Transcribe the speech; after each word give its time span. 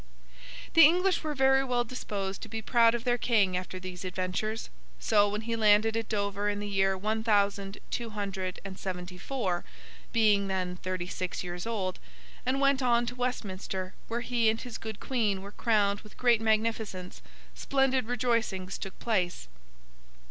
The 0.73 0.83
English 0.83 1.23
were 1.23 1.35
very 1.35 1.63
well 1.63 1.83
disposed 1.83 2.41
to 2.41 2.49
be 2.49 2.59
proud 2.59 2.95
of 2.95 3.03
their 3.03 3.19
King 3.19 3.55
after 3.55 3.79
these 3.79 4.03
adventures; 4.03 4.71
so, 4.97 5.29
when 5.29 5.41
he 5.41 5.55
landed 5.55 5.95
at 5.95 6.09
Dover 6.09 6.49
in 6.49 6.59
the 6.59 6.67
year 6.67 6.97
one 6.97 7.23
thousand 7.23 7.77
two 7.91 8.09
hundred 8.09 8.59
and 8.65 8.79
seventy 8.79 9.19
four 9.19 9.63
(being 10.11 10.47
then 10.47 10.77
thirty 10.77 11.05
six 11.05 11.43
years 11.43 11.67
old), 11.67 11.99
and 12.47 12.59
went 12.59 12.81
on 12.81 13.05
to 13.05 13.15
Westminster 13.15 13.93
where 14.07 14.21
he 14.21 14.49
and 14.49 14.61
his 14.61 14.79
good 14.79 14.99
Queen 14.99 15.43
were 15.43 15.51
crowned 15.51 16.01
with 16.01 16.17
great 16.17 16.41
magnificence, 16.41 17.21
splendid 17.53 18.05
rejoicings 18.05 18.79
took 18.79 18.97
place. 18.97 19.47